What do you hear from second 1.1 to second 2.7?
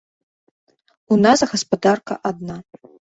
У нас гаспадарка адна.